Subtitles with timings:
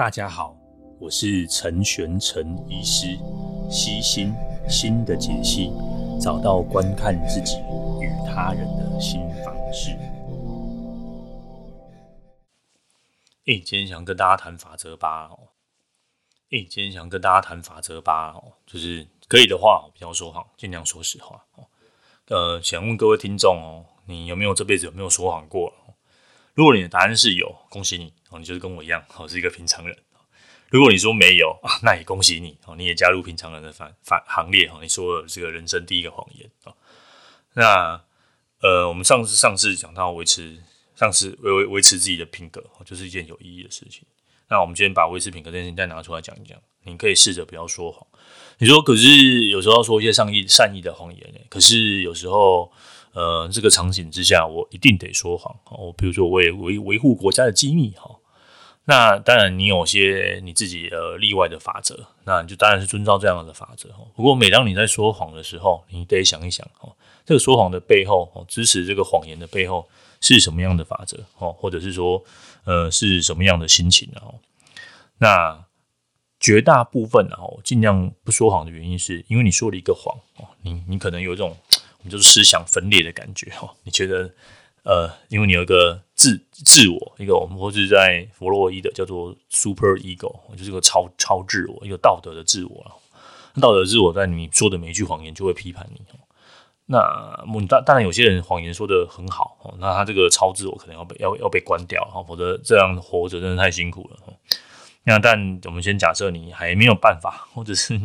[0.00, 0.56] 大家好，
[0.98, 3.18] 我是陈玄陈医师，
[3.70, 4.32] 悉心
[4.66, 5.70] 心的解析，
[6.18, 7.58] 找到观看自己
[8.00, 9.90] 与他人的新方式。
[13.44, 15.38] 诶，今天想跟大家谈法则八哦。
[16.48, 21.66] 诶，今天想跟大家谈法则八哦，就是可以的话，不要说谎，尽量说实话哦。
[22.28, 25.70] 呃，想问各位听众哦，你有没有这辈子有没有说谎过？
[26.60, 29.96] 如果你的答案是有，恭喜你哦，你就是跟我一样哦，是一个平常人。
[30.68, 34.78] 如果你说没有，那也恭喜你哦，你也加入平常人的反反行列哦。
[34.82, 36.74] 你说了这个人生第一个谎言啊。
[37.54, 38.04] 那
[38.60, 40.62] 呃，我们上次上次讲到维持
[40.94, 44.02] 上次维维维持自己的品格，就是一件有意义的事情。
[44.50, 46.58] 那我们今天把维持品格这件事情再拿出来讲一讲。
[46.82, 48.06] 你可以试着不要说谎。
[48.58, 52.70] 你说可是有时候要说一些善意善意的谎言，可是有时候。
[53.12, 55.54] 呃，这个场景之下，我一定得说谎。
[55.70, 58.08] 我比如说，为维维护国家的机密，哈，
[58.84, 63.88] 那当然你有些你自己呃例外的法则，那你就当然是遵照这样的法则。
[64.14, 66.94] 不过，每当你在说谎的时候，你得想一想，哦，
[67.26, 69.88] 这个说谎的背后，哦，支持这个谎言的背后
[70.20, 72.22] 是什么样的法则，哦，或者是说，
[72.64, 74.36] 呃，是什么样的心情，哦，
[75.18, 75.64] 那
[76.38, 81.56] 绝大部分，然后尽量不说谎的原因，是因为你说了一个谎，哦，你你可能有这种。
[82.00, 84.30] 我们就是思想分裂的感觉哈，你觉得
[84.82, 93.00] 呃，因为你有一个自自我，一个我们或是在弗洛伊德叫做 super ego，就是个超超自我，一个道德的自我。
[93.60, 96.00] 道德自我在你说的每一句谎言就会批判你。
[96.86, 96.98] 那
[97.68, 104.16] 当当然有些人谎言说的很好，那他这个超自我可能要被要要被关掉，否则这样活着真的太辛苦了。
[105.04, 108.00] 那但我们先假设你还没有办法，或者是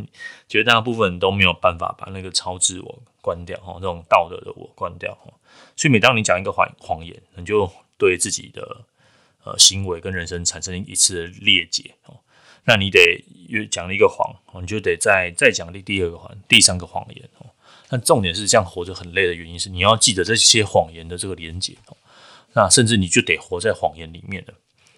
[0.47, 5.33] 绝大部分都没有办法把那个超自我关掉哈，这种道德的我关掉哈。
[5.75, 8.85] 所以每当你讲一个谎谎言，你就对自己的
[9.43, 12.19] 呃行为跟人生产生一次的裂解哦。
[12.65, 17.47] 那你得又讲了一个谎，你就得再再讲第第二个谎，第三个谎言哦。
[17.89, 21.97] 但重点是这样活着很累的原因是你要记得这些谎言的这个连结哦。
[22.53, 24.53] 那甚至你就得活在谎言里面了。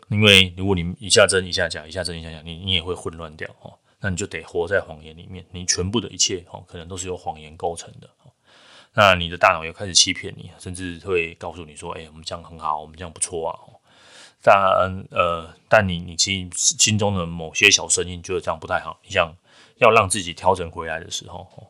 [0.10, 3.74] 因为如果你一下真一下假，一下真一下假，你你也会混乱掉哦。
[4.08, 8.10] 那你就得活在谎言里面，你全部的一切哦，可能都是由谎言构成的。
[8.94, 13.52] 那你的大脑又开始欺骗你，甚至会告诉你说：“哎，我们这样很好，我们这样不错啊。”
[14.42, 19.36] 但呃，但你你其实心中的某些小声音觉得这样不太好，你想
[19.76, 21.68] 要让自己调整回来的时候哦，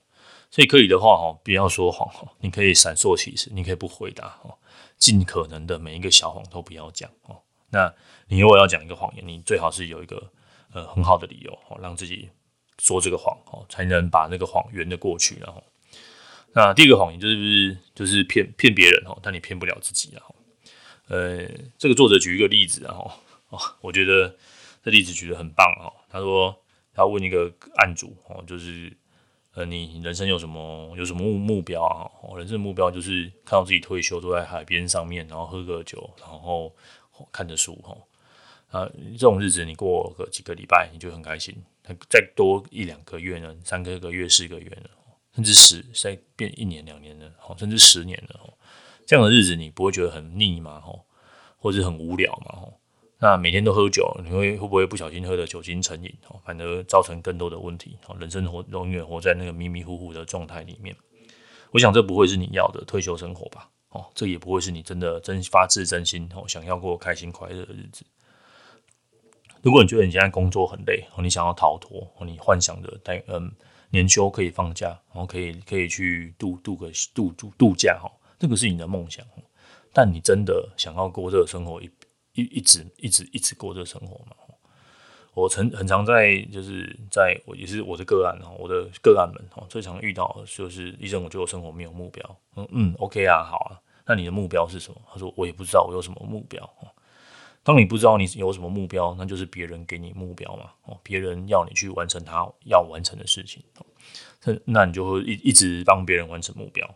[0.52, 2.08] 所以可以的话哈，不要说谎，
[2.42, 4.54] 你可以闪烁其词，你可以不回答哦，
[5.00, 7.42] 尽可能的每一个小谎都不要讲哦。
[7.72, 7.92] 那
[8.28, 10.32] 你如果要讲一个谎言，你最好是有一个
[10.74, 12.30] 呃很好的理由哦，让自己
[12.78, 15.38] 说这个谎哦，才能把那个谎圆的过去。
[15.40, 15.64] 然后，
[16.54, 20.12] 那第一个谎言就是就是骗骗别人哦，但你骗不了自己。
[20.14, 20.36] 然后，
[21.08, 21.48] 呃，
[21.78, 23.12] 这个作者举一个例子，然后
[23.50, 24.36] 哦，我觉得
[24.84, 25.94] 这例子举得很棒哦。
[26.10, 26.56] 他说
[26.94, 28.92] 他问一个案主哦，就是
[29.54, 32.10] 呃，你人生有什么有什么目目标啊？
[32.22, 36.76] 哦，人生目标就是看到自己退休，坐在海边上面，然后喝个酒，然后。
[37.32, 37.98] 看着书哈，
[38.70, 41.56] 啊，这种日子你过个几个礼拜，你就很开心。
[42.10, 44.90] 再多一两个月呢，三个个月、四个月呢，
[45.34, 48.54] 甚至十，再变一年、两年了，甚至十年了，
[49.06, 50.84] 这样的日子你不会觉得很腻吗？
[51.60, 52.68] 或者很无聊吗？
[53.20, 56.14] 那每天都喝酒，你会会不会不小心喝的酒精成瘾？
[56.46, 57.98] 反而造成更多的问题。
[58.20, 60.96] 人生活永远活在那个迷迷糊糊的状态里面。
[61.72, 63.70] 我想这不会是你要的退休生活吧？
[63.90, 68.06] 哦，这也不会是你真的真发自真心哦想要过开心快乐的日子。
[69.62, 73.52] 如果你觉得你现在工作很累哦，你想要逃脱哦，你幻想着待嗯
[73.90, 79.26] 年休可以放假，然后可以可以去度度个度度度假哈，这个是你的梦想。
[79.94, 81.90] 但你真的想要过这个生活一
[82.34, 84.36] 一一直一直一直过这个生活吗？
[85.34, 92.40] 我曾很常在就是在我也是我的个案哦，我的个案们哦，最常遇到就是医生，我觉得我生活没有目标。
[92.56, 93.80] 嗯嗯，OK 啊，好啊。
[94.06, 95.02] 那你的目标是什么？
[95.12, 96.68] 他说我也不知道我有什么目标。
[97.68, 100.72] 当你不知道你有什么目标，那就是别人给你目标嘛。
[100.86, 103.62] 哦，别人要你去完成他要完成的事情。
[104.46, 106.90] 那那你就会一一直帮别人完成目标。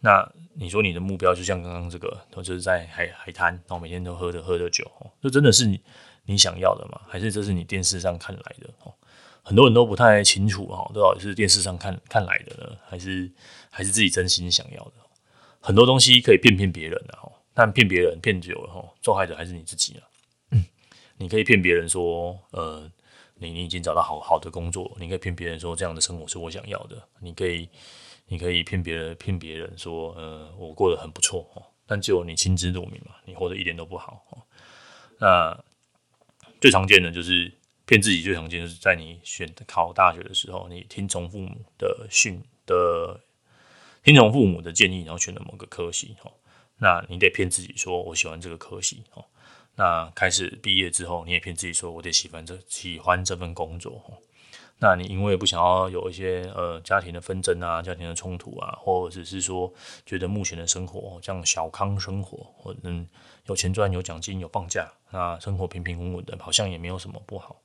[0.00, 4.84] 那你说你的目标就像刚刚这个，就是在海海滩，然后每天都喝着喝着酒。
[5.22, 5.66] 这真的是
[6.26, 7.00] 你想要的吗？
[7.08, 8.68] 还是这是你电视上看来的？
[8.82, 8.92] 哦
[9.42, 13.30] 很多人都不太清楚哈，到底是电视上看看来的呢，还是
[13.70, 14.94] 还是自己真心想要的？
[15.60, 17.16] 很多东西可以骗骗别人的，
[17.58, 20.04] 但骗别人骗久了哈，受害者还是你自己啊。
[20.50, 20.62] 嗯，
[21.16, 22.86] 你可以骗别人说，呃，
[23.36, 27.08] 你你已经找到好好的工作，你可以骗别人说这样的生活是我想要的。
[27.20, 27.66] 你可以，
[28.26, 34.22] 你可以骗别人骗别人说，呃，我过得很不错，但只有你心知肚明嘛，你活得一点都不好。
[35.18, 35.58] 那
[36.60, 37.50] 最常见的就是
[37.86, 43.18] 骗自己，最常见就是在你选考大学的时候，你听从父母的训的，
[44.02, 46.30] 听从父母的建议，然后选了某个科系，哦，
[46.78, 49.24] 那你得骗自己说我喜欢这个科系，哦，
[49.76, 54.14] 那开始毕业之后，你也骗自己说我得喜欢这喜欢这份工作，哦。
[54.78, 59.72] 那你因为不想要有一些呃家庭的纷争啊，家庭的冲突啊，或者是说
[60.04, 63.08] 觉得目前的生活这样小康生活，或者嗯
[63.46, 67.56] 有钱赚、有奖金、有放假，那生活平平稳稳的，好像也没有什么不好。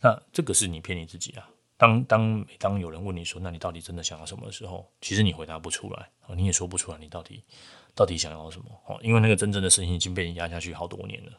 [0.00, 1.46] 那这个是你骗你自己啊。
[1.76, 7.42] 当当当有人问你说，那你到底真的想要什么的时候，其实你回答不出来，你也说不出来你到底
[7.94, 11.32] 到底想要什么哦，因为那个真正的声音已经被你压下去好多年了，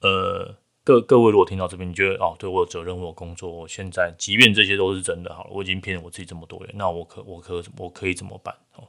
[0.00, 0.54] 呃。
[0.84, 8.56] 各各位，如果听到这边，你觉得哦，对我有责任，我有工作，我现在即便这些都是真的，好了，我已经骗了我自己这么多年，那我可我可我可以怎么办？
[8.74, 8.88] 哦，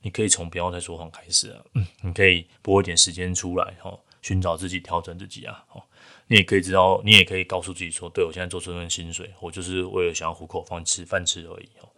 [0.00, 5.80] 你可以从不要再说谎开始啊，嗯，你可以拨一点时间出来，哦，寻找自己，调整自己啊，哦，
[6.26, 11.88] 你也可以知道，你也可以告诉自己说，对我现在做这份薪水，我就是为了想要糊口饭吃饭吃而已，哦，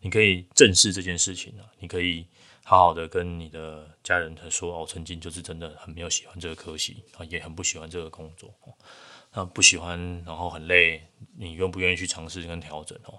[0.00, 2.26] 你可以正视这件事情啊，你可以。
[2.70, 8.48] 好好的跟你的家人他说，我曾经就是真的很没有喜欢这个科系啊，也很不喜欢这个工作，
[9.32, 11.02] 那不喜欢，然后很累，
[11.36, 13.18] 你愿不愿意去尝试跟调整哦？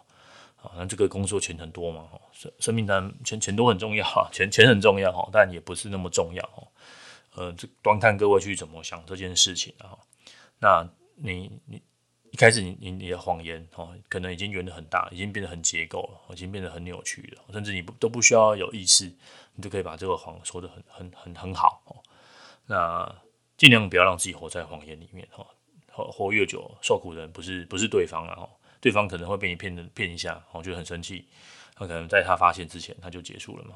[0.64, 2.08] 啊，那这个工作钱很多嘛？
[2.32, 6.66] 生生命当然钱钱都很重要哈， 钱钱很重要哈，但也不是那么重要哦。
[7.36, 10.00] 呃，这端看各位去怎么想这件事情啊。
[10.60, 11.82] 那你你。
[12.32, 19.12] 一开始你你的谎言哦，可能已经圆得很大，已经变得很结构了，已经变得很扭曲了，甚至你不都不需要有意识，
[19.56, 22.00] 你就可以把这个谎说得很很很很好哦。
[22.68, 23.14] 那
[23.58, 25.46] 尽量不要让自己活在谎言里面哦，
[25.92, 28.48] 活活越久受苦的人不是不是对方啊，
[28.80, 31.28] 对方可能会被你骗的骗一下，我觉得很生气，
[31.76, 33.76] 他可能在他发现之前他就结束了嘛。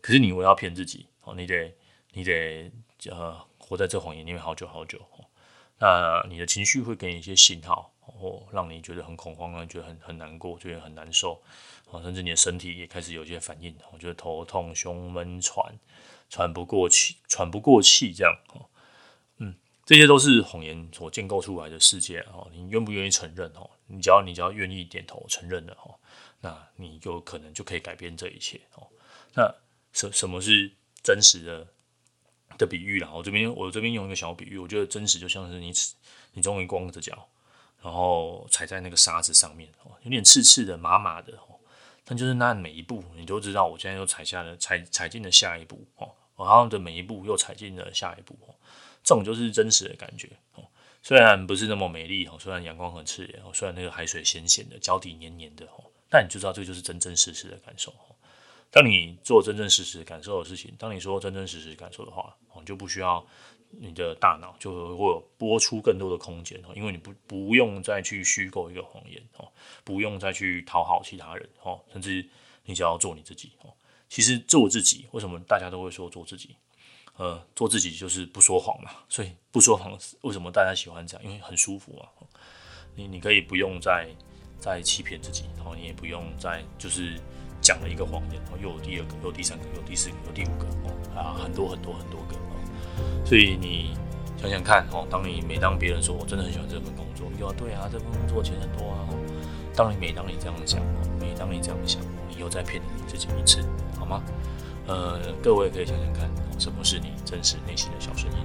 [0.00, 1.72] 可是你我要骗自己哦，你得
[2.12, 2.70] 你得
[3.10, 5.00] 呃活在这谎言里面好久好久。
[5.78, 11.42] 那你的情绪会给你一些信号，或让你觉得很恐慌，让你觉得很很难过，觉得很难受
[11.90, 15.78] 啊，甚至你的身体也开始有些反应，我觉得头痛、胸闷、喘、
[16.30, 18.34] 喘不过气、喘不过气这样，
[19.38, 22.48] 嗯，这些都是谎言所建构出来的世界哦。
[22.50, 23.68] 你愿不愿意承认哦？
[23.86, 25.94] 你只要你只要愿意点头承认了哦，
[26.40, 28.88] 那你有可能就可以改变这一切哦。
[29.34, 29.54] 那
[29.92, 30.72] 什什么是
[31.02, 31.66] 真实的？
[32.58, 35.72] 的比喻啦，我这边我这边用一个小比喻，我觉得真实就像是你
[36.32, 37.28] 你终于光着脚，
[37.82, 39.68] 然后踩在那个沙子上面，
[40.02, 41.58] 有点刺刺的、麻麻的哦，
[42.04, 48.54] 但就是那每一步，你都知道我现在又踩下了踩踩进了下一步哦，然后的每一步又踩进了下一步哦，
[49.02, 50.64] 这种就是真实的感觉哦，
[51.02, 57.92] 虽然不是那么美丽哦，虽然阳光很刺眼哦，虽然那个海水咸咸的，脚底黏黏的哦，但你就知道这就是真真实实的感受。
[58.70, 63.24] 当你做真真实实感受的事情，当你说真真实实感受的话，哦，就不需要
[63.70, 69.48] 你的大脑就会有播出更多的空间哦，因为你不不用再去虚构一个谎言哦，
[69.82, 72.28] 不用再去讨好其他人哦，甚至
[72.64, 73.72] 你只要做你自己哦。
[74.08, 76.54] 其实做自己，为什么大家都会说做自己？
[77.16, 81.24] 呃，做自己就是不说谎嘛，所以不说谎，为什么大家喜欢这样？
[81.24, 82.04] 因为很舒服啊。
[82.94, 84.08] 你你可以不用再
[84.58, 87.18] 再欺骗自己，然后你也不用再就是。
[87.66, 92.54] 讲了一个谎言，然后又有第二个，又有第三个，又有第四个，又有第五个，哦啊，很多很多很多个哦。
[93.24, 93.96] 所以你
[94.40, 99.02] 想想看哦，当你每当别人说我真的很喜欢这份工作，又要对啊，这份工作钱很多啊。
[99.74, 100.80] 当你每当你这样想，
[101.18, 102.00] 每当你这样想，
[102.30, 103.66] 你又在骗你自己一次，
[103.98, 104.22] 好吗？
[104.86, 108.38] 呃，各位可以想想看，什么是你真实内心的小声音？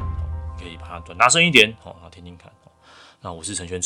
[0.58, 2.52] 可以把它转大声一点，好，听听看。
[3.22, 3.80] 那我是陈轩。